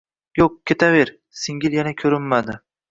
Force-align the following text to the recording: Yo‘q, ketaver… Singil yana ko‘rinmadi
Yo‘q, 0.39 0.55
ketaver… 0.71 1.13
Singil 1.43 1.81
yana 1.81 1.97
ko‘rinmadi 2.05 2.63